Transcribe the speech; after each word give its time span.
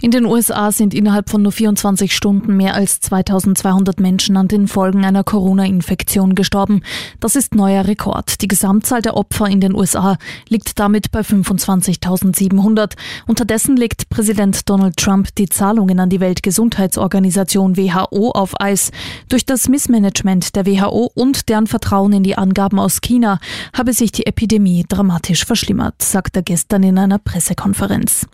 In 0.00 0.12
den 0.12 0.26
USA 0.26 0.70
sind 0.70 0.94
innerhalb 0.94 1.28
von 1.28 1.42
nur 1.42 1.50
24 1.50 2.14
Stunden 2.14 2.56
mehr 2.56 2.74
als 2.74 3.00
2200 3.00 3.98
Menschen 3.98 4.36
an 4.36 4.46
den 4.46 4.68
Folgen 4.68 5.04
einer 5.04 5.24
Corona-Infektion 5.24 6.36
gestorben. 6.36 6.82
Das 7.18 7.34
ist 7.34 7.56
neuer 7.56 7.84
Rekord. 7.84 8.40
Die 8.40 8.46
Gesamtzahl 8.46 9.02
der 9.02 9.16
Opfer 9.16 9.46
in 9.46 9.60
den 9.60 9.74
USA 9.74 10.16
liegt 10.48 10.78
damit 10.78 11.10
bei 11.10 11.22
25.700. 11.22 12.92
Unterdessen 13.26 13.76
legt 13.76 14.08
Präsident 14.08 14.68
Donald 14.70 14.96
Trump 14.96 15.34
die 15.34 15.48
Zahlungen 15.48 15.98
an 15.98 16.10
die 16.10 16.20
Weltgesundheitsorganisation 16.20 17.76
WHO 17.76 18.30
auf 18.30 18.60
Eis. 18.60 18.92
Durch 19.28 19.46
das 19.46 19.68
Missmanagement 19.68 20.54
der 20.54 20.64
WHO 20.64 21.10
und 21.12 21.48
deren 21.48 21.66
Vertrauen 21.66 22.12
in 22.12 22.22
die 22.22 22.38
Angaben 22.38 22.78
aus 22.78 23.00
China 23.00 23.40
habe 23.76 23.92
sich 23.92 24.12
die 24.12 24.26
Epidemie 24.26 24.84
dramatisch 24.88 25.44
verschlimmert, 25.44 26.00
sagt 26.02 26.36
er 26.36 26.42
gestern 26.42 26.84
in 26.84 26.98
einer 26.98 27.18
Pressekonferenz. 27.18 28.28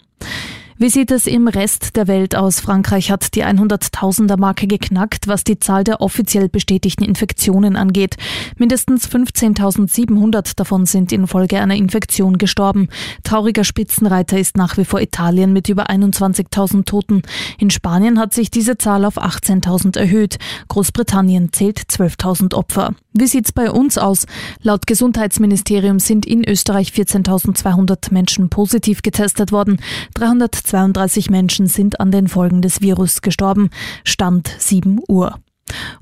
Wie 0.77 0.91
sieht 0.91 1.13
es 1.13 1.29
im 1.29 1.47
Rest 1.47 1.95
der 1.95 2.09
Welt 2.09 2.35
aus? 2.35 2.59
Frankreich 2.59 3.13
hat 3.13 3.37
die 3.37 3.45
100.000er 3.45 4.37
Marke 4.37 4.67
geknackt, 4.67 5.29
was 5.29 5.45
die 5.45 5.61
Zahl 5.61 5.85
der 5.85 6.01
offiziell 6.01 6.49
bestätigten 6.49 7.05
Infektionen 7.05 7.77
angeht. 7.77 8.17
Mindestens 8.59 9.09
15.700 9.09 10.57
davon 10.57 10.85
sind 10.85 11.13
infolge 11.13 11.61
einer 11.61 11.77
Infektion 11.77 12.39
gestorben. 12.39 12.89
Trauriger 13.23 13.63
Spitzenreiter 13.63 14.37
ist 14.37 14.57
nach 14.57 14.77
wie 14.77 14.85
vor 14.85 15.01
Italien 15.01 15.53
mit 15.53 15.69
über 15.69 15.91
21.000 15.91 16.85
Toten. 16.85 17.23
In 17.59 17.71
Spanien 17.71 18.19
hat 18.19 18.35
sich 18.35 18.51
diese 18.51 18.77
Zahl 18.77 19.05
auf 19.05 19.17
18.000 19.17 19.97
erhöht. 19.97 20.39
Großbritannien 20.67 21.53
zählt 21.53 21.79
12.000 21.79 22.53
Opfer. 22.53 22.97
Wie 23.17 23.29
sieht's 23.29 23.53
bei 23.53 23.71
uns 23.71 23.97
aus? 23.97 24.27
Laut 24.61 24.89
Gesundheitsministerium 24.89 26.01
sind 26.01 26.27
in 26.27 26.43
Österreich 26.43 26.89
14.200 26.89 28.13
Menschen 28.13 28.49
positiv 28.51 29.03
getestet 29.03 29.53
worden. 29.53 29.79
332 30.15 31.31
Menschen 31.31 31.69
sind 31.69 32.01
an 32.01 32.11
den 32.11 32.27
Folgen 32.27 32.61
des 32.61 32.81
Virus 32.81 33.23
gestorben. 33.23 33.71
Stand 34.03 34.51
7 34.59 34.99
Uhr. 35.09 35.39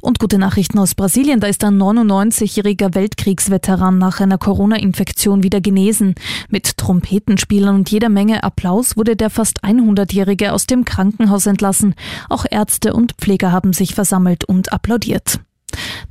Und 0.00 0.20
gute 0.20 0.38
Nachrichten 0.38 0.78
aus 0.78 0.94
Brasilien. 0.94 1.38
Da 1.38 1.48
ist 1.48 1.62
ein 1.64 1.76
99-jähriger 1.76 2.94
Weltkriegsveteran 2.94 3.98
nach 3.98 4.20
einer 4.20 4.38
Corona-Infektion 4.38 5.42
wieder 5.42 5.60
genesen. 5.60 6.14
Mit 6.48 6.78
Trompetenspielern 6.78 7.74
und 7.74 7.90
jeder 7.90 8.08
Menge 8.08 8.42
Applaus 8.42 8.96
wurde 8.96 9.16
der 9.16 9.28
fast 9.28 9.62
100-jährige 9.62 10.54
aus 10.54 10.64
dem 10.64 10.86
Krankenhaus 10.86 11.44
entlassen. 11.44 11.94
Auch 12.30 12.46
Ärzte 12.50 12.94
und 12.94 13.12
Pfleger 13.18 13.52
haben 13.52 13.74
sich 13.74 13.94
versammelt 13.94 14.44
und 14.44 14.72
applaudiert. 14.72 15.40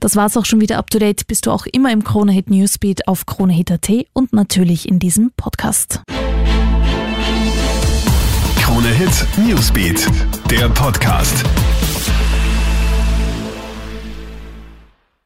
Das 0.01 0.15
war's 0.15 0.35
auch 0.35 0.45
schon 0.45 0.59
wieder 0.59 0.79
up 0.79 0.89
to 0.89 0.97
date. 0.97 1.27
Bist 1.27 1.45
du 1.45 1.51
auch 1.51 1.67
immer 1.67 1.91
im 1.91 2.03
Kronehit 2.03 2.49
Newsbeat 2.49 3.07
auf 3.07 3.27
Kronehit.at 3.27 3.87
und 4.13 4.33
natürlich 4.33 4.89
in 4.89 4.97
diesem 4.97 5.31
Podcast. 5.37 6.01
Kronehit 8.59 9.27
Newsbeat, 9.37 10.07
der 10.49 10.69
Podcast. 10.69 11.45